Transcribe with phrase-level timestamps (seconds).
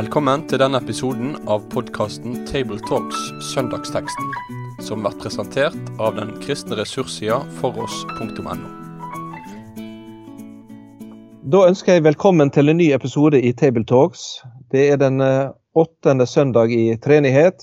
[0.00, 3.18] Velkommen til denne episoden av podkasten Tabletalks
[3.50, 4.30] Søndagsteksten,
[4.86, 8.54] som blir presentert av den kristne ressurssida foross.no.
[11.52, 14.24] Da ønsker jeg velkommen til en ny episode i Tabletalks.
[14.72, 17.60] Det er den eh, åttende søndag i treenighet.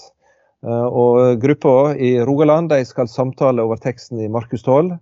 [0.61, 4.93] eh, Og gruppa i Rogaland de skal samtale over teksten i Markus 12.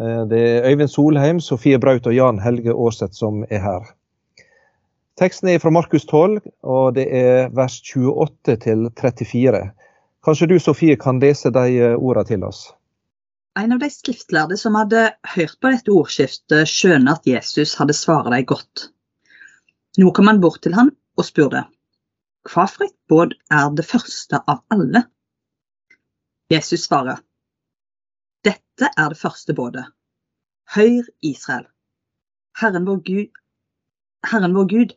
[0.00, 3.96] Eh, Det er Øyvind Solheim, Sofie Braut og Jan Helge Aarseth som er her.
[5.18, 9.62] Teksten er fra Markus 12, og det er vers 28 til 34.
[10.24, 12.68] Kanskje du, Sofie, kan lese de eh, ordene til oss?
[13.58, 18.32] En av de skriftlærde som hadde hørt på dette ordskiftet, skjønner at Jesus hadde svaret
[18.32, 18.90] dem godt.
[19.98, 21.64] Nå kom han bort til ham og spurte,
[22.48, 25.02] hva for et båd er det første av alle?
[26.52, 27.18] Jesus svarer,
[28.46, 29.84] dette er det første bådet.
[30.74, 31.66] Hør, Israel.
[32.60, 33.28] Herren vår Gud,
[34.30, 34.96] Herren vår Gud,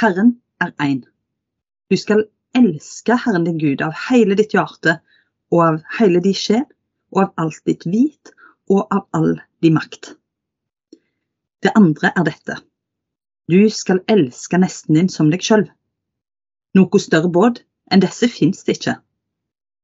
[0.00, 1.02] Herren er én.
[1.90, 2.24] Du skal
[2.56, 4.98] elske Herren din Gud av hele ditt hjerte
[5.52, 6.64] og av hele din sjel
[7.12, 8.32] og av alt ditt hvit
[8.72, 10.14] og av all din makt.
[11.62, 12.56] Det andre er dette.
[13.52, 15.66] Du skal elske nesten din som deg sjøl.
[16.78, 17.60] Noe større båd
[17.92, 18.96] enn disse fins det ikke.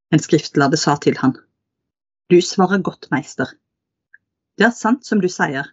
[0.09, 1.35] En skriftlærde sa til han.
[2.29, 3.51] Du svarer godt, meister.
[4.57, 5.69] Det er sant som du sier.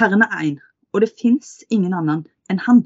[0.00, 0.56] Herren er én,
[0.92, 2.82] og det fins ingen annen enn han.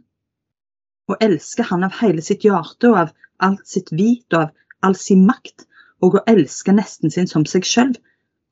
[1.11, 4.53] Å elske han av hele sitt hjerte og av alt sitt vit og av
[4.85, 5.67] all sin makt,
[6.05, 7.95] og å elske nesten sin som seg sjøl,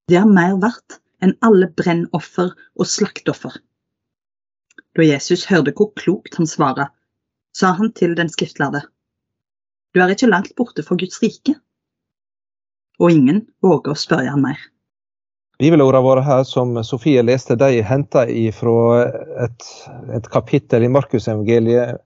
[0.09, 3.55] det er mer verdt enn alle brennoffer og slaktoffer.
[4.97, 6.91] Da Jesus hørte hvor klokt han svarer,
[7.57, 8.83] sa han til den skriftlærde,
[9.93, 11.53] Du er ikke langt borte fra Guds rike.
[12.97, 14.61] Og ingen våger å spørre han mer.
[15.61, 18.25] Bibelordene våre her som Sofie leste, de er henta
[18.57, 19.03] fra
[19.45, 19.67] et,
[20.17, 22.01] et kapittel i Markusevangeliet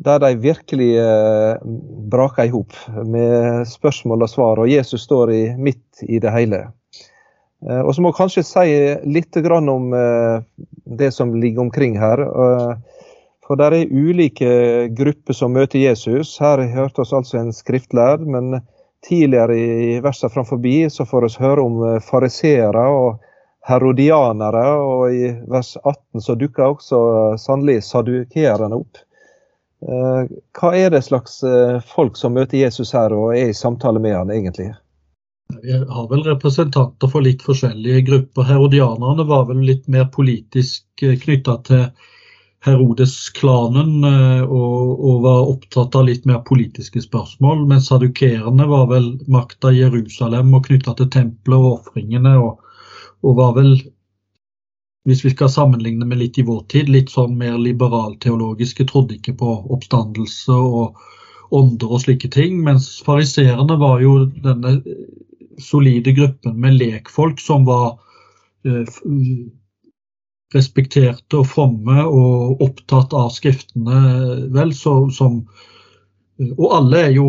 [0.00, 1.56] der de virkelig eh,
[2.12, 2.72] braker i hop
[3.04, 6.62] med spørsmål og svar, og Jesus står i, midt i det hele.
[7.66, 8.66] Eh, og så må jeg kanskje si
[9.04, 10.40] litt om eh,
[11.00, 12.24] det som ligger omkring her.
[13.44, 16.38] For det er ulike grupper som møter Jesus.
[16.40, 18.62] Her hørte oss altså en skriftlærd, men
[19.06, 23.20] tidligere i versene framfor så får vi høre om fariseere og
[23.68, 29.04] herodianere, og i vers 18 så dukker også sannelig sadukerende opp.
[29.88, 34.02] Eh, Hva er det slags eh, folk som møter Jesus her og er i samtale
[34.02, 34.70] med han egentlig?
[35.62, 38.46] Vi har vel representanter for litt forskjellige grupper.
[38.46, 41.88] Herodianerne var vel litt mer politisk knytta til
[42.64, 47.64] Herodes-klanen eh, og, og, var opptatt av litt mer politiske spørsmål.
[47.70, 52.34] Mens sadukerene var vel makta i Jerusalem og knytta til tempelet og ofringene.
[52.36, 52.60] Og,
[53.24, 53.72] og, var vel,
[55.08, 58.84] hvis vi skal sammenligne med litt i vår tid, litt sånn mer liberalteologiske.
[58.90, 61.00] Trodde ikke på oppstandelse og
[61.56, 62.60] ånder og slike ting.
[62.66, 64.78] Mens fariserene var jo denne
[65.60, 67.94] solide gruppen med lekfolk som var
[68.68, 69.00] eh,
[70.54, 74.00] respekterte og fromme og opptatt av skriftene,
[74.54, 75.44] vel, så, som
[76.40, 77.24] Og alle er jo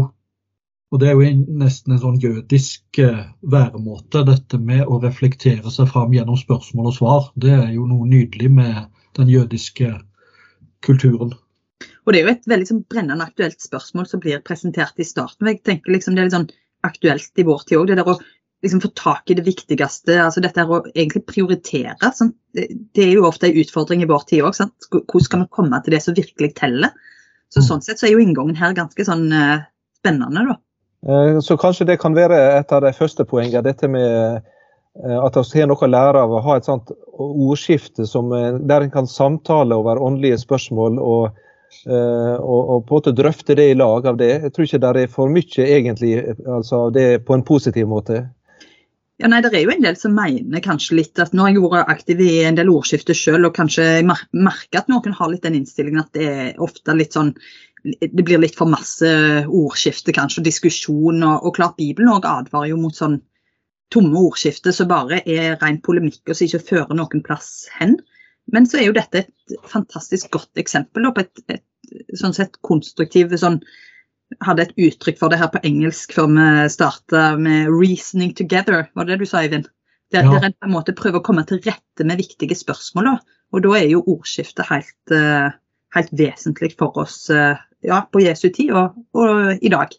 [0.91, 1.27] og det er jo
[1.61, 3.21] nesten en sånn jødisk eh,
[3.53, 7.29] væremåte, dette med å reflektere seg fram gjennom spørsmål og svar.
[7.39, 9.93] Det er jo noe nydelig med den jødiske
[10.83, 11.31] kulturen.
[12.03, 15.47] Og Det er jo et veldig sånn, brennende aktuelt spørsmål som blir presentert i starten.
[15.47, 16.51] jeg tenker liksom Det er litt sånn
[16.83, 17.87] aktuelt i vår tid òg.
[17.87, 18.19] Det der å
[18.65, 20.17] liksom få tak i det viktigste.
[20.23, 22.11] altså Dette er å egentlig prioritere.
[22.13, 22.35] Sant?
[22.53, 24.59] Det, er jo ofte en utfordring i vår tid òg.
[24.59, 26.91] Hvordan skal vi komme til det som virkelig teller?
[27.51, 29.63] Så Sånn sett så er jo inngangen her ganske sånn uh,
[29.99, 30.59] spennende, da.
[31.41, 34.43] Så kanskje det kan være et av de første poengene, dette med
[35.01, 38.91] at vi har noe å lære av å ha et sånt ordskifte som, der en
[38.93, 41.39] kan samtale over åndelige spørsmål og,
[41.87, 44.33] og, og, på en måte drøfte det i lag av det.
[44.43, 46.13] Jeg tror ikke det er for mye egentlig
[46.43, 48.25] altså det på en positiv måte.
[49.21, 51.61] Ja, nei, Det er jo en del som mener kanskje litt at Nå har jeg
[51.61, 55.59] vært aktiv i en del ordskifter selv, og kanskje merker at noen har litt den
[55.59, 57.35] innstillingen at det er ofte litt sånn
[57.83, 59.09] det blir litt for masse
[59.47, 61.23] ordskifte kanskje, og diskusjon.
[61.25, 63.19] Og, og klart Bibelen også advarer jo mot sånn
[63.91, 67.97] tomme ordskifte som bare er ren polemikk og som ikke fører noen plass hen.
[68.51, 73.33] Men så er jo dette et fantastisk godt eksempel på et, et sånn sett konstruktiv
[73.39, 73.59] sånn,
[74.45, 78.87] hadde et uttrykk for det her på engelsk før vi starta med 'reasoning together'.
[78.95, 79.67] Var det det du sa, Eivind?
[80.11, 80.39] Der, ja.
[80.39, 83.11] der en på en måte prøver å komme til rette med viktige spørsmål.
[83.11, 83.41] Da.
[83.51, 85.51] Og da er jo ordskiftet helt, uh,
[85.95, 89.93] helt vesentlig for oss uh, ja, på Jesu tid og, og, i dag.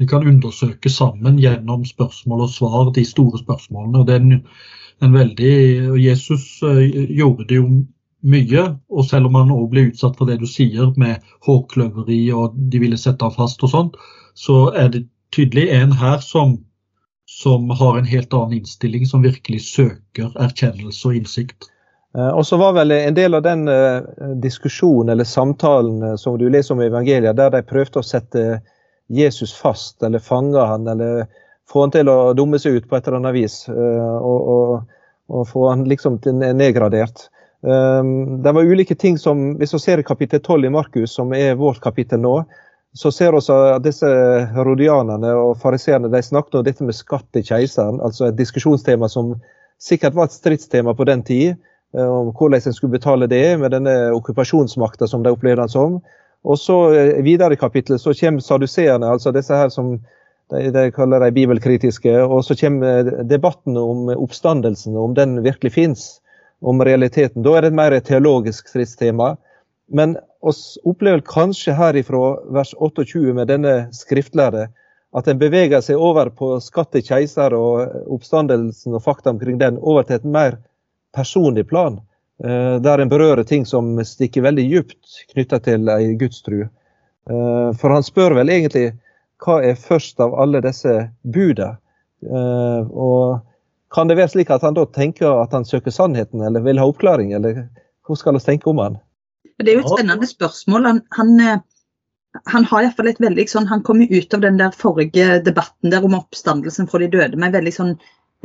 [0.00, 3.98] Vi kan undersøke sammen gjennom spørsmål og svar de store spørsmålene.
[3.98, 4.42] og det er en,
[5.04, 5.54] en veldig,
[6.00, 7.66] Jesus uh, gjorde det jo
[8.20, 8.64] mye.
[8.90, 12.82] Og selv om han òg ble utsatt for det du sier med hårkløveri og de
[12.82, 13.92] ville sette ham fast og sånn,
[14.36, 16.58] så er det tydelig en her som,
[17.28, 21.70] som har en helt annen innstilling, som virkelig søker erkjennelse og innsikt.
[22.18, 24.02] Eh, og så var vel en del av den uh,
[24.42, 28.60] diskusjonen eller samtalen uh, som du leser om i evangeliet, der de prøvde å sette
[29.10, 31.28] Jesus fast eller fange han eller
[31.70, 33.54] få han til å dumme seg ut på et eller annet vis.
[33.70, 34.96] Og, og,
[35.30, 37.28] og, få han liksom nedgradert.
[37.62, 41.80] det var ulike ting som Hvis vi ser kapittel 12 i Markus, som er vårt
[41.82, 42.40] kapittel nå,
[42.94, 44.10] så ser vi at disse
[44.54, 48.00] herodianerne og fariseerne de snakket om dette med skatt til keiseren.
[48.02, 49.36] Altså et diskusjonstema som
[49.78, 51.58] sikkert var et stridstema på den tid.
[51.96, 55.98] Eh, om hvordan en skulle betale det med denne okkupasjonsmakta som de opplevde han som.
[56.46, 59.96] Og så eh, Videre i kapittelet så kommer saduseerne, altså disse her som
[60.50, 62.14] de, de kaller de bibelkritiske.
[62.22, 66.08] Og så kommer eh, debatten om oppstandelsen, om den virkelig fins,
[66.62, 67.42] om realiteten.
[67.42, 69.34] Da er det et mer teologisk stridstema.
[69.90, 70.14] Men
[70.46, 74.68] oss opplever kanskje herifra vers 28 med denne skriftlære
[75.10, 79.80] at en beveger seg over på skatt til keiser og oppstandelsen og fakta omkring den,
[79.82, 80.60] over til et mer
[81.16, 82.00] personlig plan,
[82.44, 86.62] eh, der en berører ting som stikker veldig djupt knytta til ei gudstru.
[87.30, 88.92] Eh, for han spør vel egentlig
[89.40, 91.76] hva er først av alle disse buda?
[92.26, 93.40] Eh, og
[93.94, 96.86] kan det være slik at han da tenker at han søker sannheten, eller vil ha
[96.86, 97.64] oppklaring, eller
[98.06, 99.00] hva skal vi tenke om han?
[99.60, 100.86] Det er jo et spennende spørsmål.
[100.86, 101.62] Han, han,
[102.52, 105.40] han har i fall et veldig sånn, han kom jo ut av den der forrige
[105.44, 107.92] debatten der om oppstandelsen fra de døde med veldig sånn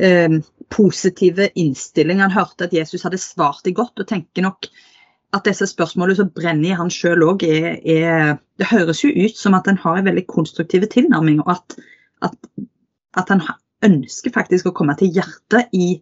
[0.02, 0.38] eh,
[0.72, 2.20] positive innstilling.
[2.24, 4.68] Han hørte at Jesus hadde svart det godt, og tenker nok
[5.34, 9.66] at disse spørsmålene som brenner i han sjøl òg, Det høres jo ut som at
[9.68, 11.78] han har en veldig konstruktiv tilnærming, og at,
[12.22, 12.36] at,
[13.18, 13.42] at han
[13.84, 15.98] ønsker faktisk å komme til hjertet i,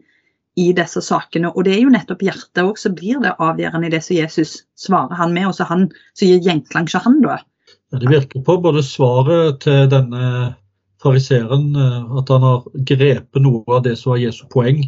[0.61, 1.51] i disse sakene.
[1.51, 4.61] Og det er jo nettopp hjertet òg som blir det avgjørende i det som Jesus
[4.79, 7.41] svarer han med, og så han som gir gjenklang til han da.
[7.93, 10.55] Ja, det virker på både svaret til denne
[11.05, 14.83] fariseeren eh, at han har grepet noe av det som var Jesu poeng,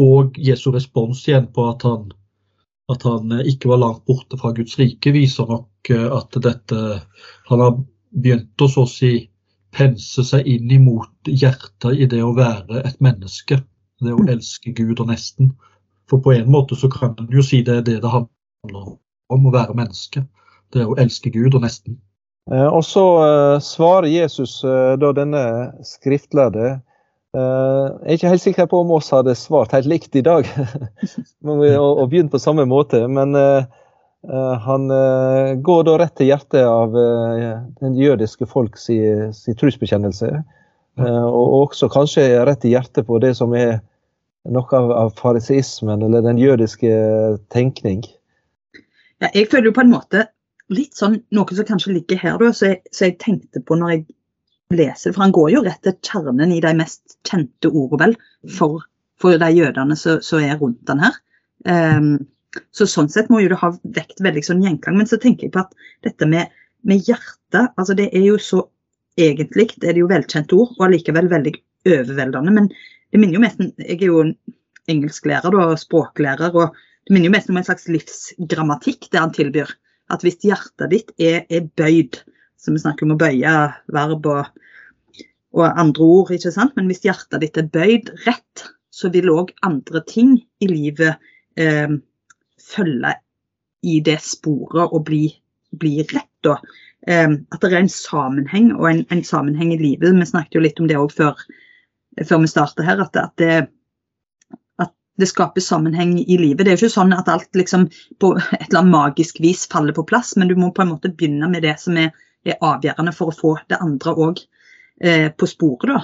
[0.00, 2.08] og Jesu respons igjen på at han,
[2.92, 6.80] at han eh, ikke var langt borte fra Guds rike, viser nok eh, at dette
[7.50, 7.78] Han har
[8.10, 9.14] begynt å så å si
[9.74, 13.58] pense seg inn imot hjertet i det å være et menneske.
[14.02, 15.52] Det å elske Gud og nesten.
[16.10, 18.94] For på en måte så kan en jo si det er det det handler
[19.32, 20.24] om, å være menneske.
[20.74, 21.98] Det å elske Gud og nesten.
[22.52, 25.44] Eh, og så uh, svarer Jesus uh, da denne
[25.86, 26.80] skriftlærde
[27.34, 30.46] Jeg er ikke helt sikker på om oss hadde svart helt likt i dag
[31.42, 33.34] og, begynt på samme måte, men
[34.62, 34.84] han
[35.66, 39.00] går da rett til hjertet av den jødiske folk si
[39.58, 40.30] trosbekjennelse.
[41.02, 43.80] og også kanskje rett til hjertet på det som er
[44.46, 46.94] noe av, av fariseismen, eller den jødiske
[47.50, 48.06] tenkning.
[49.18, 50.28] Ja, jeg føler jo på en måte
[50.72, 54.04] litt sånn noe som kanskje ligger her, da, som jeg, jeg tenkte på når jeg
[54.74, 55.14] leser det.
[55.16, 58.16] For han går jo rett til kjernen i de mest kjente ordene, vel,
[58.58, 58.86] for,
[59.20, 61.18] for de jødene som er rundt den her.
[61.68, 62.14] Um,
[62.74, 64.98] så sånn sett må jo det ha vekt veldig sånn gjenklang.
[65.00, 65.74] Men så tenker jeg på at
[66.06, 66.52] dette med,
[66.86, 68.64] med hjertet, altså det er jo så
[69.20, 71.54] egentlig det er det jo velkjente ord, og allikevel veldig
[71.90, 72.54] overveldende.
[72.54, 74.24] Men det minner jo mest Jeg er jo
[74.90, 76.74] engelsklærer og språklærer, og
[77.04, 79.70] det minner jo mest om en slags livsgrammatikk det han tilbyr
[80.12, 82.20] at hvis hjertet ditt er, er bøyd,
[82.60, 83.54] så vi snakker om å bøye
[83.92, 84.48] verb og,
[85.56, 86.74] og, andre ord, ikke sant?
[86.76, 91.18] men hvis hjertet ditt er bøyd rett, så vil òg andre ting i livet
[91.58, 91.96] eh,
[92.62, 93.14] følge
[93.84, 95.26] i det sporet og bli,
[95.80, 96.30] bli rett.
[96.46, 100.14] Eh, at det er en sammenheng, og en, en, sammenheng i livet.
[100.14, 101.40] Vi snakket jo litt om det òg før,
[102.22, 103.02] før, vi startet her.
[103.02, 103.66] at, at det,
[105.20, 106.64] det skaper sammenheng i livet.
[106.64, 107.86] Det er jo ikke sånn at alt liksom
[108.22, 111.12] på et eller annet magisk vis faller på plass, men du må på en måte
[111.12, 112.10] begynne med det som er,
[112.44, 114.42] er avgjørende for å få det andre òg
[115.00, 115.92] eh, på sporet.
[115.92, 116.02] da.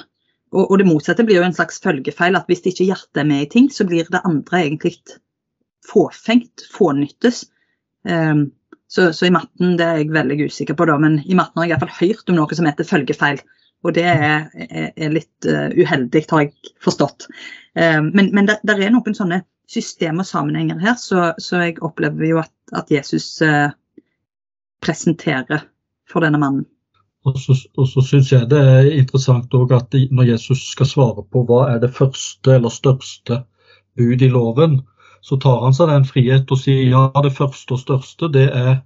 [0.50, 3.44] Og, og, det motsatte blir jo en slags følgefeil, at hvis ikke hjertet er med
[3.44, 4.96] i ting, så blir det andre egentlig
[5.86, 7.44] fåfengt, fånyttes.
[8.02, 8.48] Um,
[8.90, 11.68] så, så, i matten, det er jeg veldig usikker på, da, men i matten har
[11.68, 13.42] jeg iallfall hørt om noe som heter følgefeil.
[13.87, 17.28] Og det er, er, litt uh, uheldig, har jeg forstått.
[17.78, 22.26] Uh, men, men det, er noen sånne system og sammenhenger her, så, så jeg opplever
[22.28, 23.70] jo at, at Jesus uh,
[24.84, 25.64] presenterer
[26.10, 26.66] for denne mannen.
[27.28, 31.42] Og så, og så syns jeg det er interessant at når Jesus skal svare på
[31.49, 33.42] hva er det første eller største
[33.96, 34.80] bud i loven,
[35.20, 38.78] så tar han seg den frihet og sier ja, det første og største det er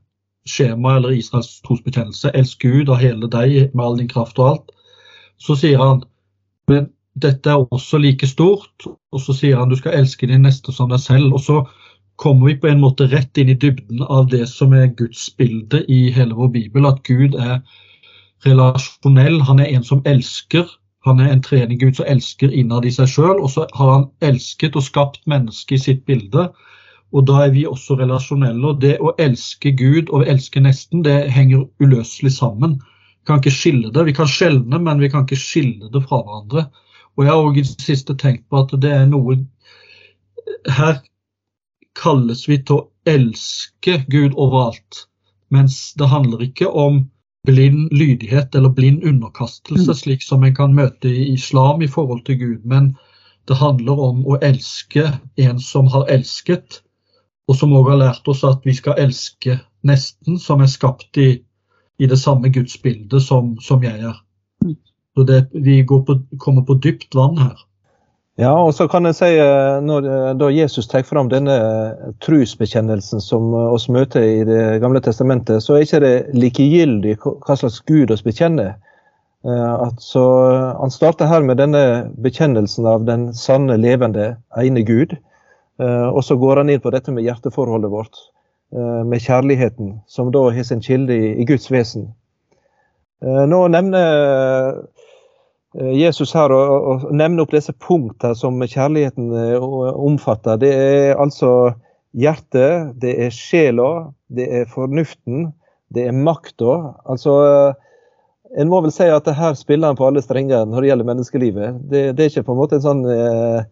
[0.51, 2.33] skjema eller Israels trosbekjennelse.
[2.35, 4.75] Elsk Gud av hele deg med all din kraft og alt.
[5.39, 6.05] Så sier han
[6.71, 6.87] men
[7.21, 10.91] dette er også like stort, og så sier han du skal elske din neste som
[10.91, 11.35] deg selv.
[11.37, 11.61] Og så
[12.17, 15.85] kommer vi på en måte rett inn i dybden av det som er Guds bilde
[15.91, 16.89] i hele vår bibel.
[16.89, 17.61] At Gud er
[18.47, 19.41] relasjonell.
[19.47, 20.67] Han er en som elsker.
[21.05, 23.39] Han er en trening Gud som elsker innad i seg sjøl.
[23.39, 26.49] Og så har han elsket og skapt mennesket i sitt bilde.
[27.15, 28.73] Og da er vi også relasjonelle.
[28.73, 32.81] Og det å elske Gud og elske nesten, det henger uløselig sammen.
[33.27, 34.05] Kan ikke skille det.
[34.09, 36.67] Vi kan skjelne, men vi kan ikke skille det fra hverandre.
[37.15, 39.39] Og jeg har også i det siste tenkt på at det er noe
[40.69, 40.99] Her
[41.97, 45.05] kalles vi til å elske Gud overalt.
[45.55, 47.05] Mens det handler ikke om
[47.47, 49.99] blind lydighet eller blind underkastelse, mm.
[50.01, 52.65] slik som en kan møte i islam i forhold til Gud.
[52.65, 52.95] Men
[53.49, 56.81] det handler om å elske en som har elsket,
[57.49, 61.29] og som også har lært oss at vi skal elske nesten, som er skapt i,
[61.99, 64.17] i det samme gudsbildet som, som jeg er.
[64.65, 64.77] Mm.
[65.15, 67.57] Så det, vi på, kommer på dypt vann her.
[68.35, 72.25] Ja, og så kan jeg si eh, når eh, da Jesus tar fram denne trusbekjennelsen
[72.25, 77.79] trosbekjennelsen som oss møter i Det gamle testamentet, så er ikke det likegyldig hva slags
[77.87, 78.75] Gud oss bekjenner.
[79.45, 80.23] Altså,
[80.81, 85.13] han starter her med denne bekjennelsen av den sanne, levende, ene Gud.
[85.77, 88.17] Og så går han inn på dette med hjerteforholdet vårt,
[88.75, 92.09] med kjærligheten, som da har sin kilde i Guds vesen.
[93.23, 94.81] Nå nevner
[95.75, 99.65] Eh, Jesus her og, nevner opp disse punktene som kjærligheten eh,
[99.95, 100.61] omfatter.
[100.63, 101.75] Det er altså
[102.15, 105.49] hjertet, det er sjela, det er fornuften,
[105.95, 106.95] det er makta.
[107.11, 107.81] Altså, eh,
[108.61, 111.81] en må vel si at her spiller han på alle strenger når det gjelder menneskelivet.
[111.91, 113.65] Det, det er ikke på en måte en sånn eh,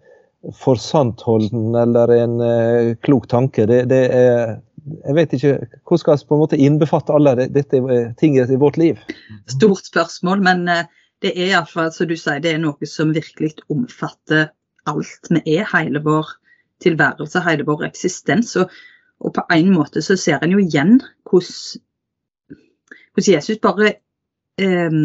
[0.58, 3.68] forsantholden eller en eh, klok tanke.
[3.70, 5.52] Det, det, er jeg vet ikke,
[5.86, 7.80] Hvordan skal vi på en måte innbefatte alle dette
[8.18, 8.98] tingene i vårt liv?
[9.50, 10.88] Stort spørsmål, men eh,
[11.22, 14.50] det er iallfall, som du sier, det er noe som virkelig omfatter
[14.90, 16.32] alt vi er, hele vår
[16.82, 18.56] tilværelse, hele vår eksistens.
[18.58, 18.72] Og,
[19.22, 20.98] og på en måte så ser en jo igjen
[21.30, 22.58] hvordan,
[23.14, 23.94] hvordan Jesus bare
[24.58, 24.98] eh,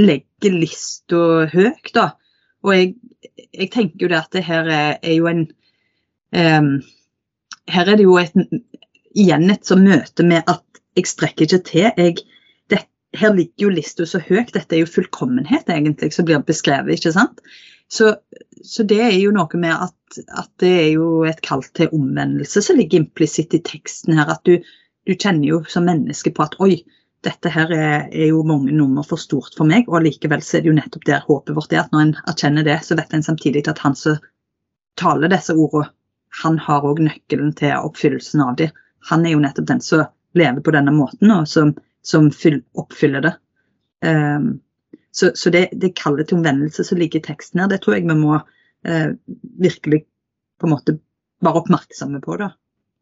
[0.00, 1.22] legger lista
[1.52, 2.12] høyt, da.
[2.64, 2.94] Og jeg,
[3.52, 5.46] jeg, tenker jo det at det her er, er jo en
[6.32, 6.72] eh,
[7.70, 8.32] Her er det jo et,
[9.18, 10.64] igjen et sånt møte med at
[10.98, 11.90] jeg strekker ikke til.
[11.96, 12.24] jeg
[13.18, 14.52] her ligger jo lista så høyt.
[14.54, 16.98] Dette er jo fullkommenhet, egentlig, som blir beskrevet.
[16.98, 17.42] ikke sant?
[17.90, 18.14] Så,
[18.62, 22.62] så, det er jo noe med at, at, det er jo et kall til omvendelse
[22.62, 24.30] som ligger implisitt i teksten her.
[24.30, 24.60] At du,
[25.08, 26.84] du, kjenner jo som menneske på at oi,
[27.26, 29.90] dette her er, er, jo mange nummer for stort for meg.
[29.90, 31.82] Og allikevel så er det jo nettopp der håpet vårt er.
[31.82, 34.22] At når en erkjenner det, så vet en samtidig at han som
[35.00, 35.90] taler disse ordene,
[36.44, 38.70] han har òg nøkkelen til oppfyllelsen av dem.
[39.08, 40.04] Han er jo nettopp den som
[40.36, 42.30] lever på denne måten, og som som
[42.72, 43.34] oppfyller det.
[44.04, 44.60] Um,
[45.12, 48.08] så, så det, det kallet til omvendelse som ligger i teksten her, det tror jeg
[48.08, 49.10] vi må uh,
[49.60, 50.04] virkelig
[50.60, 50.96] på en måte
[51.44, 52.38] være oppmerksomme på.
[52.40, 52.52] da.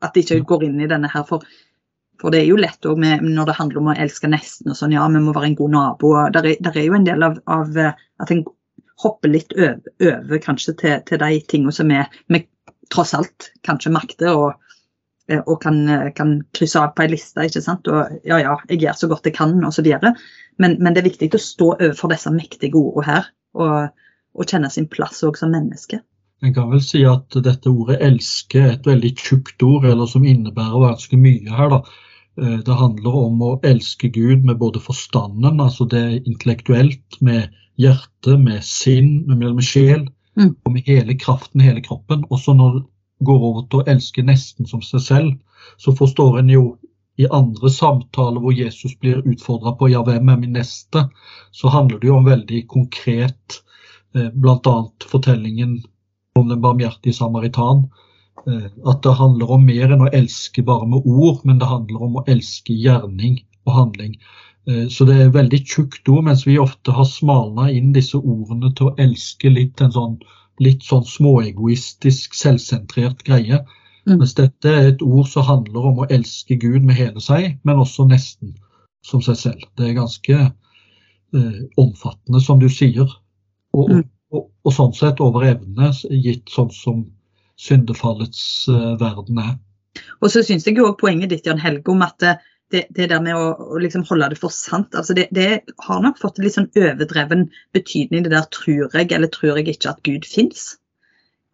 [0.02, 1.25] At de ikke går inn i denne her.
[1.28, 1.45] For,
[2.19, 4.95] for det er jo lett òg når det handler om å elske nesten og sånn,
[4.95, 6.14] ja, vi må være en god nabo.
[6.35, 8.45] Der er, der er jo en del av, av eh, at en
[8.99, 12.45] hopper litt over, over kanskje til, til de tingene som vi
[12.90, 14.35] tross alt kanskje makter.
[14.35, 14.68] og Eh,
[15.45, 17.45] og kan, eh, kan, krysse av på ei liste.
[17.45, 17.89] ikke sant?
[17.89, 19.89] Og ja, ja, jeg gjør så godt jeg kan, osv.
[20.59, 24.05] Men, men det er viktig å stå overfor disse mektige ordene her, og,
[24.35, 26.01] og kjenne sin plass òg som menneske.
[26.47, 30.25] En kan vel si at dette ordet 'elske' er et veldig tjukt ord, eller som
[30.25, 31.73] innebærer ganske mye her.
[31.75, 31.81] da.
[32.39, 37.51] Eh, det handler om å elske Gud med både forstanden, altså det er intellektuelt, med
[37.79, 40.07] hjerte, med sinn, med, med sjel,
[40.39, 40.55] mm.
[40.65, 42.25] og med hele kraften, hele kroppen.
[42.31, 42.85] Også når
[43.25, 45.33] går over til å elske nesten som seg selv,
[45.79, 46.65] så forstår en jo
[47.19, 51.09] i andre samtaler hvor Jesus blir utfordra på ja, hvem er min neste,
[51.51, 53.59] så handler det jo om veldig konkret,
[54.15, 54.77] eh, bl.a.
[55.11, 55.81] fortellingen
[56.39, 57.89] om den barmhjertige samaritan.
[58.47, 62.07] Eh, at det handler om mer enn å elske bare med ord, men det handler
[62.07, 64.15] om å elske gjerning og handling.
[64.71, 68.71] Eh, så det er veldig tjukt ord, mens vi ofte har smalna inn disse ordene
[68.79, 70.19] til å elske litt en sånn
[70.62, 73.62] litt sånn småegoistisk, selvsentrert greie.
[74.09, 74.19] Mm.
[74.21, 77.83] Mens dette er et ord som handler om å elske Gud med hele seg, men
[77.83, 78.55] også nesten
[79.07, 79.67] som seg selv.
[79.79, 83.09] Det er ganske eh, omfattende, som du sier.
[83.77, 84.05] Og, mm.
[84.35, 85.93] og, og, sånn sett over evne,
[86.25, 87.07] gitt sånn som
[87.61, 89.57] syndefallets eh, verden er.
[90.23, 92.41] Og så syns jeg jo poenget ditt Jan Helge, om at eh,
[92.73, 95.49] det, det, der med å, å liksom holde det for sant, altså det, det,
[95.87, 97.47] har nok fått litt sånn overdreven
[97.77, 100.77] betydning, det der 'tror jeg' eller 'tror jeg ikke at Gud fins'.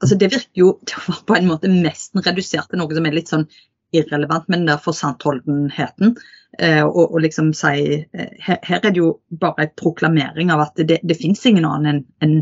[0.02, 0.72] Altså det virker jo
[1.28, 3.46] på en måte nesten redusert til noe som er litt sånn
[3.94, 6.16] irrelevant, med den der forsantholdenheten.
[6.58, 10.66] Eh, og, og, liksom si eh, her, her, er det jo bare en proklamering av
[10.66, 12.34] at det, det fins ingen annen enn en,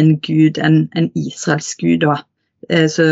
[0.00, 2.04] en Gud, en, en Israels Gud.
[2.04, 2.24] og
[2.68, 3.02] Eh, så,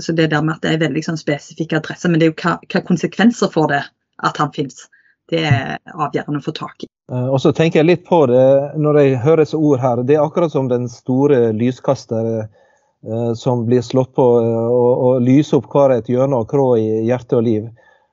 [0.00, 2.38] så, det der med at det er veldig sånn spesifikke adresser, men det er jo
[2.42, 3.82] hva, hva konsekvenser får det
[4.22, 4.88] at han finnes.
[5.30, 6.88] Det er avgjørende å få tak i.
[7.12, 8.46] Eh, og så tenker jeg litt på det
[8.80, 10.02] når jeg hører disse ord her.
[10.06, 15.60] Det er akkurat som den store lyskaster eh, som blir slått på og, og lyser
[15.60, 17.70] opp hver et hjørne og krå i hjerte og liv.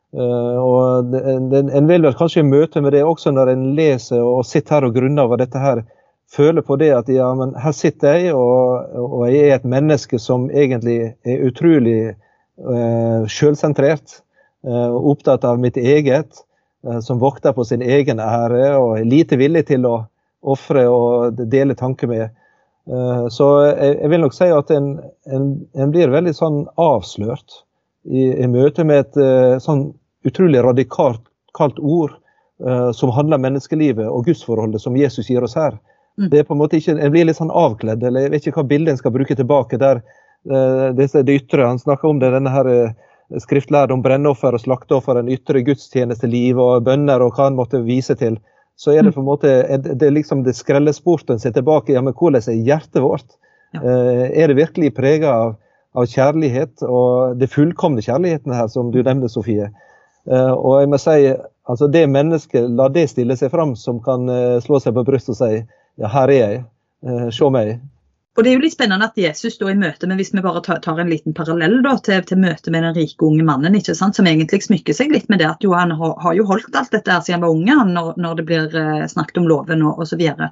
[0.10, 4.88] og En vil vel kanskje møte med det også når en leser og sitter her
[4.88, 5.84] og grunner over dette her
[6.32, 10.20] føler på det at ja, men her sitter jeg, og, og jeg er et menneske
[10.22, 14.22] som egentlig er utrolig uh, sjølsentrert.
[14.68, 16.28] Uh, opptatt av mitt eget,
[16.88, 19.94] uh, som vokter på sin egen ære og er lite villig til å
[20.44, 22.34] ofre og dele tanker med.
[22.84, 24.98] Uh, så jeg, vil nok si at en,
[25.32, 25.50] en,
[25.80, 27.62] en blir veldig sånn avslørt
[28.04, 29.94] i, i møte med et sånn
[30.28, 32.16] utrolig radikalt ord
[32.96, 35.78] som handler om menneskelivet og gudsforholdet som Jesus gir oss her.
[36.20, 36.26] Mm.
[36.32, 38.60] Det er på en måte ikke, En blir litt sånn avkledd, eller jeg vet ikke
[38.60, 39.78] hva bildet en skal bruke tilbake.
[39.80, 40.02] der
[40.44, 42.72] Det, Det ytre, han snakker om det, denne her
[43.38, 48.16] skriftlærde om brennoffer og slakteoffer, en ytre gudstjenesteliv og bønner og hva han måtte vise
[48.20, 48.40] til.
[48.80, 49.16] Så er det mm.
[49.18, 51.94] på en måte det er liksom det skrellesporten seg tilbake.
[51.94, 53.38] ja, men Hvordan er hjertet vårt?
[53.76, 53.84] Ja.
[53.84, 55.54] Uh, er det virkelig prega av,
[55.94, 59.70] av, kjærlighet, og det fullkomne kjærligheten her, som du nevnte, Sofie?
[60.26, 61.20] Uh, og jeg må si,
[61.70, 65.36] altså Det mennesket, la det stille seg fram, som kan uh, slå seg på brystet
[65.36, 65.54] og si
[66.00, 66.60] ja, her er jeg.
[67.06, 67.80] Eh, se meg.
[68.38, 70.62] Og Det er jo litt spennende at Jesus står i møte med, hvis vi bare
[70.64, 74.16] tar en liten parallell da, til, til møtet med den rike unge mannen, ikke sant,
[74.16, 76.94] som egentlig smykker seg litt med det at jo, han har, har, jo holdt alt
[76.94, 79.84] dette her siden han var unge, han, når, når, det blir eh, snakket om loven
[79.90, 80.24] og osv.
[80.24, 80.50] Så,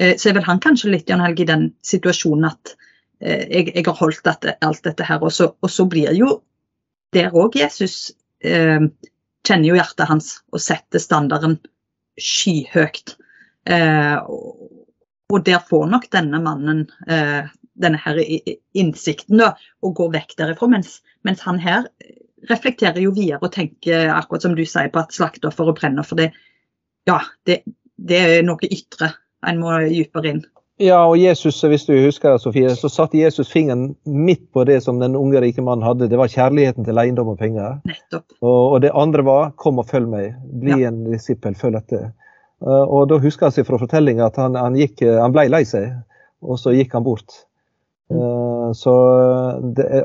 [0.00, 2.74] eh, så er vel han kanskje litt Jan Helge, i den situasjonen at
[3.20, 6.40] eh, jeg, jeg, har holdt dette, alt dette her, og så, og så blir jo
[7.12, 8.88] der òg Jesus eh,
[9.46, 11.60] kjenner jo hjertet hans og setter standarden
[12.18, 13.18] skyhøyt.
[13.68, 14.81] Eh, og
[15.40, 17.48] der får nok denne mannen eh,
[17.82, 18.20] denne her
[18.76, 20.68] innsikten da, og går vekk derifra.
[20.74, 21.88] Mens, mens, han her
[22.50, 26.06] reflekterer jo videre og tenker akkurat som du sier på at slaktoffer brenner.
[26.06, 26.32] For det,
[27.08, 27.62] ja, det,
[27.96, 29.14] det er noe ytre.
[29.46, 30.42] En må dypere inn.
[30.82, 34.98] Ja, og Jesus, hvis du husker Sofie, så satte Jesus fingeren midt på det som
[34.98, 36.08] den unge rike mannen hadde.
[36.10, 37.76] Det var kjærligheten til eiendom og penger.
[37.86, 38.24] Nettopp.
[38.40, 40.34] Og, og det andre var 'kom og følg meg'.
[40.62, 40.88] Bli ja.
[40.88, 42.10] en disippel, følg etter.
[42.62, 45.64] Eh, og da husker jeg fra fortellinga at han, han, gikk, eh, han ble lei
[45.68, 45.90] seg,
[46.44, 47.44] og så gikk han bort.
[48.12, 48.74] Mm.
[48.76, 48.92] så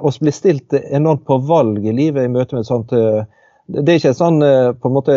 [0.05, 3.97] oss blir stilt enormt på valg i livet i møte med et sånt Det er
[3.97, 5.15] ikke et sånn på en måte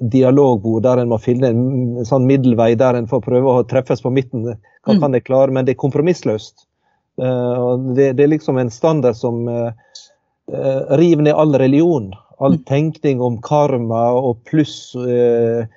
[0.00, 4.10] dialogbord der en må finne en, sånn middelvei der en får prøve å treffes på
[4.10, 4.48] midten.
[4.48, 5.04] Hva mm.
[5.04, 5.54] kan jeg klare?
[5.54, 6.66] Men det er kompromissløst.
[7.14, 9.46] Det, det, er liksom en standard som
[10.48, 12.10] river ned all religion.
[12.42, 12.64] All mm.
[12.66, 15.70] tenkning om karma og pluss Eh,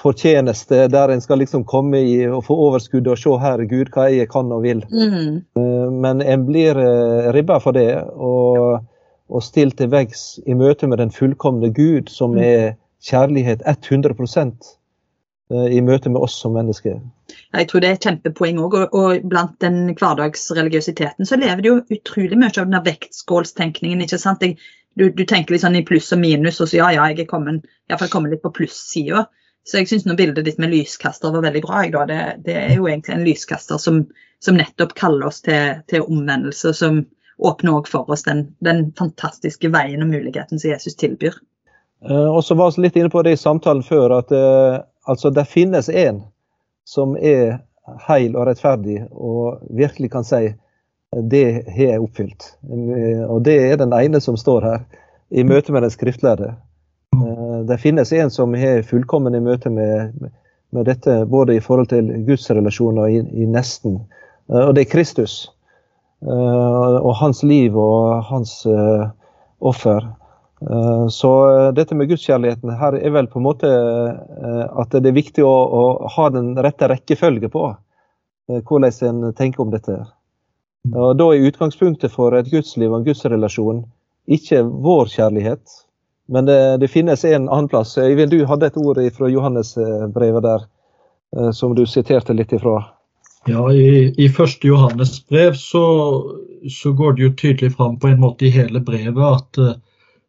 [0.00, 4.08] fortjeneste der en skal liksom komme i og få overskudd og se her, Gud, hva
[4.10, 4.82] jeg kan og vil.
[4.90, 5.42] Mm.
[5.56, 8.80] Eh, men en blir eh, ribba for det og,
[9.30, 12.42] og stilt til veggs i møte med den fullkomne Gud, som mm.
[12.42, 12.72] er
[13.04, 14.74] kjærlighet 100%
[15.54, 16.96] i møte med oss som mennesker.
[17.54, 18.74] Jeg tror det er et kjempepoeng òg.
[18.78, 24.02] Og, og, blant den hverdagsreligiøsiteten så lever det jo utrolig mye av den vektskålstenkningen.
[24.02, 24.42] ikke sant?
[24.42, 24.56] Jeg,
[24.98, 27.30] du, du, tenker litt sånn i pluss og minus, og så ja, ja, jeg er
[27.30, 27.68] kommet,
[28.10, 29.26] kommet litt på plussida.
[29.64, 31.84] Så jeg syns bildet ditt med lyskaster var veldig bra.
[31.86, 34.02] Jeg, det, det, er jo egentlig en lyskaster som,
[34.44, 37.04] som nettopp kaller oss til, til omvendelse, som
[37.38, 41.38] åpner òg for oss den, den, fantastiske veien og muligheten som Jesus tilbyr.
[42.04, 45.32] Uh, og så var vi litt inne på det i samtalen før, at eh, altså,
[45.32, 46.20] det finnes en
[46.84, 47.62] som er
[48.04, 50.52] heil og rettferdig og virkelig kan si
[51.30, 52.50] det har jeg oppfylt.
[52.68, 54.84] Uh, og det er den ene som står her
[55.32, 56.52] i møte med den skriftlærde.
[57.64, 60.12] Eh, det finnes en som har fullkommen i møte med,
[60.70, 64.00] med, dette, både i forhold til gudsrelasjoner og i, i nesten.
[64.50, 65.50] Eh, og det er Kristus.
[66.22, 68.66] Eh, og hans liv og hans
[69.60, 70.04] offer.
[71.12, 71.30] Så
[71.76, 76.08] dette med gudskjærligheten her er vel på en måte at det er viktig å, å
[76.14, 77.66] ha den rette rekkefølge på
[78.46, 79.98] hvordan en tenker om dette.
[80.94, 83.82] Og Da er utgangspunktet for et gudsliv og en gudsrelasjon
[84.24, 85.83] ikke vår kjærlighet,
[86.26, 87.98] men det, det, finnes en annen plass.
[87.98, 90.66] Øyvind, du hadde et ord fra Johannes-brevet der
[91.36, 92.80] eh, som du siterte litt ifra.
[93.46, 95.84] Ja, i, første Johannes brev så,
[96.70, 99.74] så, går det jo tydelig fram på en måte i hele brevet at uh,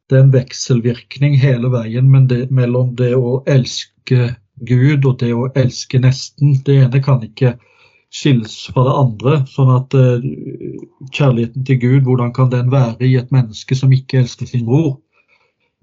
[0.10, 4.34] det er en vekselvirkning hele veien men det, mellom det å elske
[4.68, 6.58] Gud og det å elske nesten.
[6.68, 7.54] Det ene kan ikke
[8.12, 9.40] skilles fra det andre.
[9.48, 10.20] Sånn at uh,
[11.16, 14.98] kjærligheten til Gud, hvordan kan den være i et menneske som ikke elsker sin bror?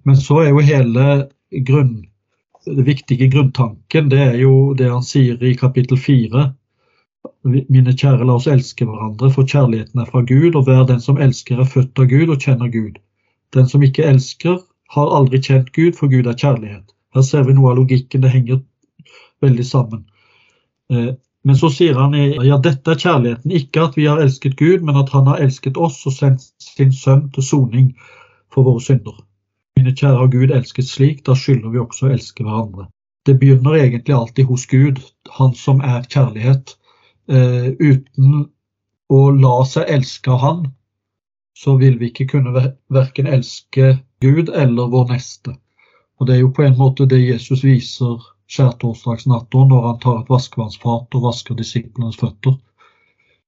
[0.09, 1.07] Men så er jo hele
[1.69, 1.95] grunn,
[2.67, 6.53] det viktige grunntanken det er jo det han sier i kapittel fire.
[7.47, 11.19] Mine kjære, la oss elske hverandre, for kjærligheten er fra Gud, og hver den som
[11.19, 12.99] elsker, er født av Gud og kjenner Gud.
[13.55, 14.61] Den som ikke elsker,
[14.95, 16.95] har aldri kjent Gud, for Gud er kjærlighet.
[17.15, 18.63] Her ser vi noe av logikken, det henger
[19.43, 20.05] veldig sammen.
[20.93, 21.13] Eh,
[21.43, 24.99] men så sier han ja, dette er kjærligheten, ikke at vi har elsket Gud, men
[25.01, 27.91] at han har elsket oss og sendt sin sønn til soning
[28.53, 29.17] for våre synder.
[29.79, 32.89] Mine kjære, har Gud elsket slik, da skylder vi også å elske hverandre.
[33.27, 34.99] Det begynner egentlig alltid hos Gud,
[35.39, 36.77] han som er kjærlighet.
[37.31, 38.47] Eh, uten
[39.13, 40.63] å la seg elske av Han,
[41.55, 45.55] så vil vi ikke kunne verken elske Gud eller vår neste.
[46.19, 48.19] Og Det er jo på en måte det Jesus viser
[48.53, 52.59] skjærtorsdagsnatta når han tar et vaskevannsfat og vasker disiplenes føtter.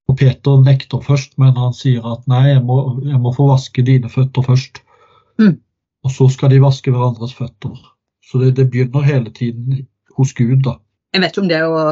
[0.09, 3.85] Og Peter nekter først, men han sier at nei, jeg må, jeg må få vaske
[3.87, 4.83] dine føtter først.
[5.41, 5.57] Mm.
[6.05, 7.77] Og så skal de vaske hverandres føtter.
[8.25, 9.87] Så det, det, begynner hele tiden
[10.17, 10.79] hos Gud, da.
[11.15, 11.85] Jeg vet ikke om det er å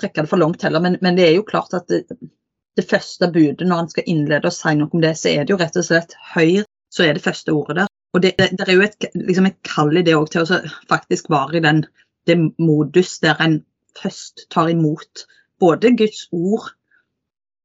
[0.00, 2.04] trekke det for langt heller, men, men det er jo klart at det,
[2.76, 5.54] det, første budet, når han skal innlede og si noe om det, så er det
[5.54, 7.92] jo rett og slett høyr, så er det første ordet der.
[8.16, 10.60] Og det, det, det er jo et, liksom et kall i det òg til å
[10.90, 11.84] faktisk være i den
[12.26, 13.60] det modus der en
[13.96, 15.26] først tar imot
[15.62, 16.72] både Guds ord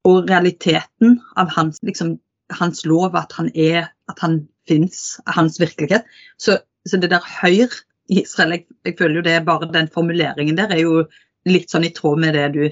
[0.08, 2.15] og realiteten av hans, liksom,
[2.59, 6.07] hans lov, at han er, at han fins, hans virkelighet.
[6.37, 7.73] Så, så, det der høyr
[8.11, 11.05] Israel, jeg, jeg, føler jo det er bare den formuleringen der er jo
[11.49, 12.63] litt sånn i tråd med det du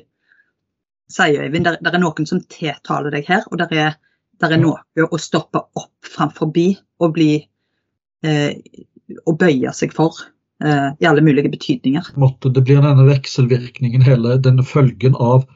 [1.09, 1.69] sier, Øyvind.
[1.79, 3.95] Det, er noen som tiltaler deg her, og det er,
[4.45, 6.51] er, noe å stoppe opp framfor
[6.99, 7.31] og bli
[8.25, 8.51] eh,
[9.25, 10.19] Å bøye seg for
[10.61, 12.11] eh, i alle mulige betydninger.
[12.13, 15.47] Det blir denne vekselvirkningen, hele denne følgen av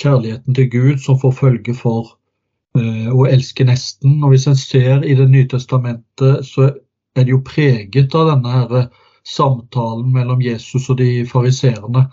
[0.00, 2.14] kjærligheten til Gud som får følge for
[2.78, 4.18] eh, å elske nesten.
[4.24, 6.70] Og Hvis en ser i Det nye testamentet, så
[7.14, 8.88] er det jo preget av denne her
[9.24, 12.08] samtalen mellom Jesus og de fariserene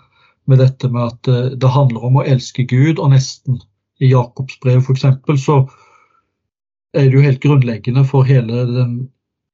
[0.48, 3.60] med dette med at eh, det handler om å elske Gud og nesten.
[4.02, 5.04] I Jakobs brev f.eks.
[5.44, 5.58] så
[6.96, 8.96] er det jo helt grunnleggende for hele den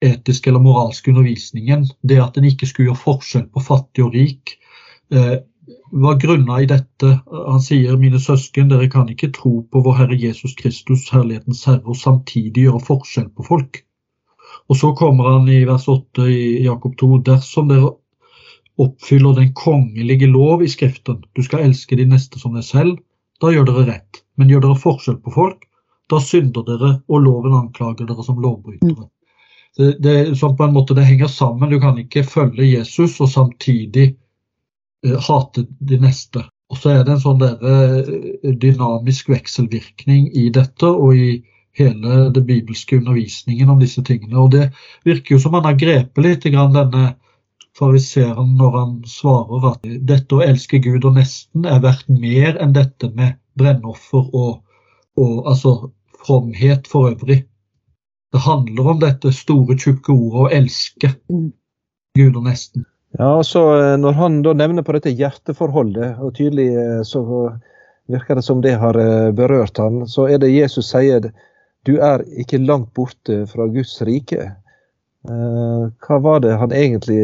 [0.05, 4.55] etiske eller moralske undervisningen det at en ikke skulle gjøre forskjell på fattig og rik.
[5.93, 7.11] Hva grunna i dette?
[7.33, 11.85] Han sier, mine søsken, dere kan ikke tro på vår Herre Jesus Kristus, Herlighetens Herre,
[11.85, 13.83] og samtidig gjøre forskjell på folk.
[14.69, 17.11] Og så kommer han i vers 8 i Jakob 2.
[17.29, 17.95] Dersom dere
[18.79, 21.23] oppfyller den kongelige lov i Skriften.
[21.35, 22.99] Du skal elske de neste som deg selv.
[23.43, 24.23] Da gjør dere rett.
[24.39, 25.65] Men gjør dere forskjell på folk,
[26.09, 29.09] da synder dere, og loven anklager dere som lovbrytere.
[29.79, 31.71] Det, det, sånn på en måte det henger sammen.
[31.71, 34.13] Du kan ikke følge Jesus og samtidig
[35.05, 36.43] hate de neste.
[36.69, 41.31] Og så er det en sånn der, eh, dynamisk vekselvirkning i dette og i
[41.79, 44.37] hele det bibelske undervisningen om disse tingene.
[44.39, 44.71] Og det
[45.05, 47.15] virker jo som han har grepet litt grann denne
[47.79, 52.75] fariseeren når han svarer at dette å elske Gud og nesten er verdt mer enn
[52.75, 54.59] dette med brennoffer og,
[55.17, 57.45] og altså fromhet for øvrig.
[58.33, 62.85] Det handler om dette store, tjukke ordet å elske Gud og nesten.
[63.17, 63.63] Ja, altså
[63.97, 67.23] Når han da nevner på dette hjerteforholdet, og tydelig eh, så
[68.09, 71.31] virker det som det har eh, berørt han, så er det Jesus sier
[71.87, 74.51] du er ikke langt borte fra Guds rike.
[75.25, 77.23] Hva var det han egentlig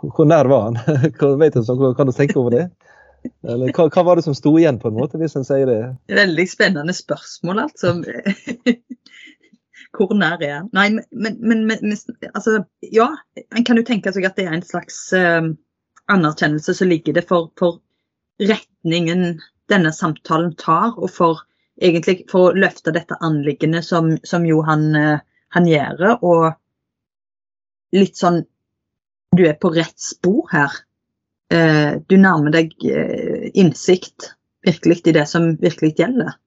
[0.00, 0.78] hvor nær var han?
[1.96, 2.66] Kan du tenke over det?
[3.42, 5.78] Eller hva, hva, var det som sto igjen, på en måte, hvis en sier det?
[6.14, 7.96] Veldig spennende spørsmål, altså.
[9.98, 10.68] Hvor nær er han?
[10.76, 11.96] Nei, men, men, men,
[12.30, 12.60] altså,
[12.94, 15.48] ja, en kan jo tenke seg at det er en slags uh,
[16.12, 17.80] anerkjennelse som ligger det for, for,
[18.38, 21.40] retningen denne samtalen tar, og for
[21.82, 25.18] egentlig for å løfte dette anliggende som, som jo han, uh,
[25.56, 26.04] han gjør.
[26.22, 28.44] Og litt sånn
[29.34, 30.78] du er på rett spor her.
[31.50, 32.74] Uh, du nærmer deg
[33.58, 34.30] innsikt
[34.68, 36.38] virkelig i det som virkelig gjelder.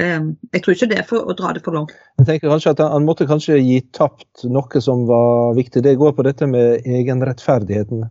[0.00, 0.22] Eh,
[0.54, 1.92] jeg tror ikke det er for å dra det for langt.
[2.20, 5.84] Jeg tenker kanskje at Han måtte kanskje gi tapt noe som var viktig.
[5.84, 8.08] Det går på dette med egenrettferdigheten.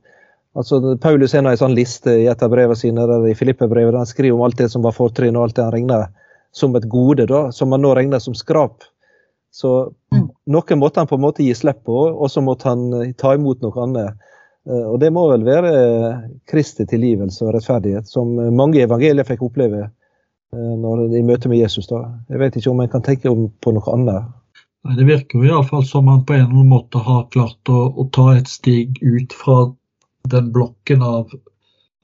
[0.58, 4.02] Altså, Paulus har en sånn liste i et av brevene sine der i Filippe-brevet der
[4.02, 6.08] han skriver om alt det som var fortrinn og alt det han regner
[6.52, 8.84] som et gode, da, som han nå regner som skrap.
[9.54, 10.26] Så mm.
[10.54, 13.34] noe måtte han på en måte gi slipp på, og så måtte han eh, ta
[13.38, 14.28] imot noe annet.
[14.70, 15.72] Eh, og det må vel være
[16.50, 19.94] Kristi tilgivelse og rettferdighet, som mange evangelier fikk oppleve eh,
[20.56, 21.88] når, i møte med Jesus.
[21.88, 22.04] da.
[22.30, 24.30] Jeg vet ikke om en kan tenke på noe annet.
[24.88, 27.82] Nei, Det virker jo iallfall som han på en eller annen måte har klart å,
[28.00, 29.60] å ta et stig ut fra
[30.30, 31.32] den blokken av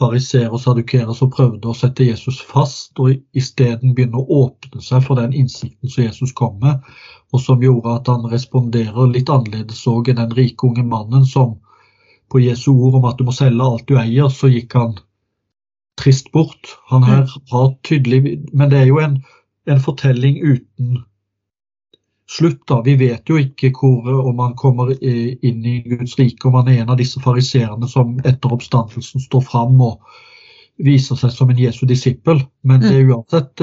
[0.02, 5.06] fariseere og sadukere som prøvde å sette Jesus fast, og isteden begynne å åpne seg
[5.06, 6.84] for den innsikten som Jesus kom med,
[7.32, 11.56] og som gjorde at han responderer litt annerledes òg enn den rike unge mannen som
[12.32, 14.98] på Jesu ord om at du må selge alt du eier, så gikk han
[16.06, 16.76] trist bort.
[16.91, 19.20] Han her har tydelig Men det er jo en,
[19.65, 21.02] en fortelling uten
[22.32, 22.68] slutt.
[22.68, 22.82] da.
[22.86, 26.84] Vi vet jo ikke hvor, om han kommer inn i Guds rike, om han er
[26.84, 30.02] en av disse fariseerne som etter oppstandelsen står fram og
[30.86, 32.41] viser seg som en Jesu disippel.
[32.63, 33.62] Men det er uansett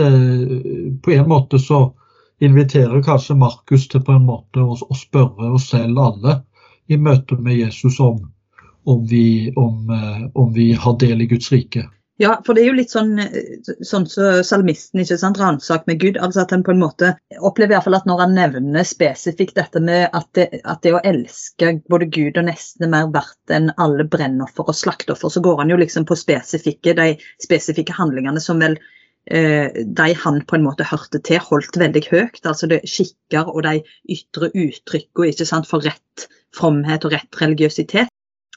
[1.02, 1.92] På en måte så
[2.42, 6.40] inviterer kanskje Markus til på en måte å, å spørre oss selv alle
[6.90, 8.18] i møte med Jesus om,
[8.84, 9.92] om, vi, om,
[10.34, 11.84] om vi har del i Guds rike.
[12.20, 13.14] Ja, for det er jo litt sånn
[13.88, 16.18] sånn så salmisten, ikke sant, ransak med Gud.
[16.20, 19.56] altså At han på en måte opplever i hvert fall at når han nevner spesifikt
[19.56, 23.54] dette med at det, at det å elske både Gud og nesten er mer verdt
[23.56, 28.44] enn alle brennoffer og slakteoffer, så går han jo liksom på spesifikke, de spesifikke handlingene
[28.44, 28.76] som vel
[29.32, 32.44] eh, de han på en måte hørte til, holdt veldig høyt.
[32.44, 33.78] Altså det skikker og de
[34.12, 38.11] ytre uttrykkene for rett fromhet og rett religiøsitet.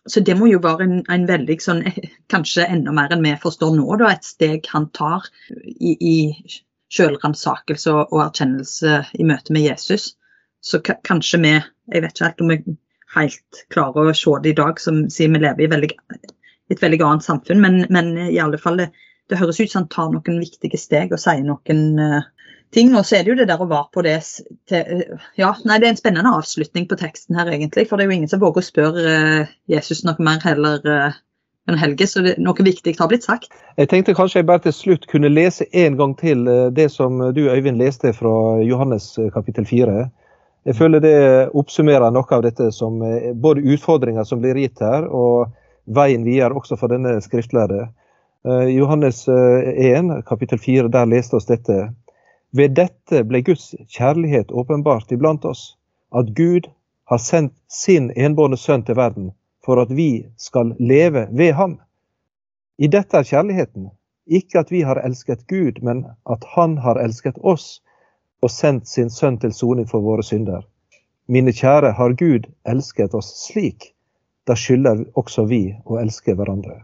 [0.10, 1.82] Så det må jo være en, en, veldig sånn,
[2.34, 6.18] kanskje enda mer enn vi forstår nå, da, et steg han tar i, i
[6.94, 10.12] selvransakelse og, erkjennelse i møte med Jesus.
[10.62, 11.56] Så kanskje vi,
[11.94, 12.60] jeg vet ikke helt om vi
[13.16, 15.92] helt klarer å se det i dag, som sier vi lever i veldig,
[16.74, 18.90] et veldig annet samfunn, men, men i alle fall det,
[19.30, 22.26] det høres ut som han tar noen viktige steg og sier noen uh,
[22.74, 22.96] ting.
[22.96, 24.18] Og så er det jo det der å være på det
[24.70, 25.04] til,
[25.40, 27.88] Ja, nei, det er en spennende avslutning på teksten her, egentlig.
[27.90, 31.18] For det er jo ingen som våger å spørre uh, Jesus noe mer heller uh,
[31.70, 33.50] enn Helge, så det, noe viktig har blitt sagt.
[33.80, 37.20] Jeg tenkte kanskje jeg bare til slutt kunne lese en gang til uh, det som
[37.36, 40.06] du, Øyvind, leste fra Johannes kapittel 4.
[40.66, 41.18] Jeg føler det
[41.54, 42.98] oppsummerer noe av dette som
[43.38, 45.52] både utfordringer som blir gitt her, og
[45.86, 47.84] veien videre også for denne skriftlærde.
[48.74, 51.92] Johannes 1, kapittel 4, der leste oss dette.
[52.56, 55.64] Ved dette ble Guds kjærlighet åpenbart iblant oss,
[56.16, 56.70] at Gud
[57.12, 59.34] har sendt sin enbårne sønn til verden
[59.66, 61.80] for at vi skal leve ved ham.
[62.78, 63.90] I dette er kjærligheten,
[64.26, 67.82] ikke at vi har elsket Gud, men at Han har elsket oss
[68.42, 70.64] og sendt sin sønn til soning for våre synder.
[71.28, 73.92] Mine kjære, har Gud elsket oss slik?
[74.48, 76.84] Da skylder også vi å elske hverandre.